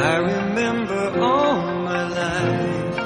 [0.00, 2.98] I remember all my life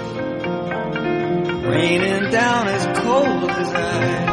[1.64, 4.31] raining down as cold as ice.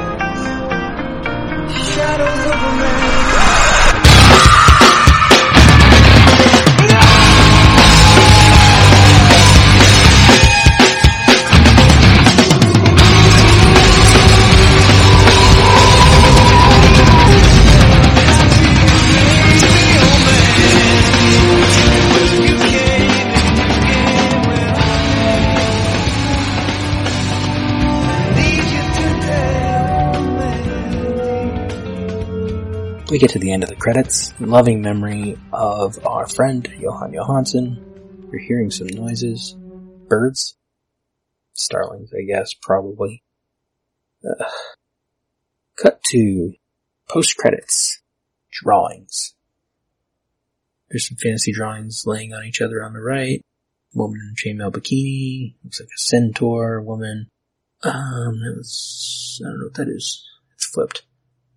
[33.09, 34.35] We get to the end of the credits.
[34.39, 38.31] In loving memory of our friend Jóhann Jóhannsson.
[38.31, 39.55] You're hearing some noises.
[40.07, 40.55] Birds?
[41.53, 43.23] Starlings, I guess, probably.
[44.23, 44.45] Uh,
[45.75, 46.53] cut to
[47.09, 47.99] post credits.
[48.51, 49.33] Drawings.
[50.91, 53.41] There's some fantasy drawings laying on each other on the right.
[53.95, 55.55] Woman in a chainmail bikini.
[55.63, 57.27] Looks like a centaur woman.
[57.81, 60.23] Um, that's, I don't know what that is.
[60.53, 61.07] It's flipped.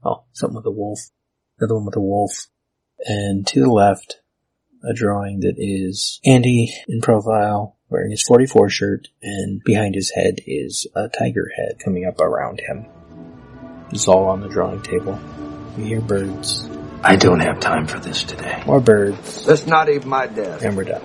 [0.03, 1.01] Oh, something with a wolf.
[1.59, 2.49] Another one with a wolf.
[3.05, 4.21] And to the left,
[4.85, 10.41] a drawing that is Andy in profile wearing his 44 shirt and behind his head
[10.47, 12.87] is a tiger head coming up around him.
[13.91, 15.21] It's all on the drawing table.
[15.77, 16.69] We hear birds.
[17.03, 18.63] I don't have time for this today.
[18.67, 19.45] More birds.
[19.45, 20.65] That's not even my desk.
[20.65, 21.03] And we're done.